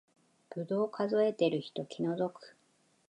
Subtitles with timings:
[0.55, 2.55] ぶどう数えてる人気の毒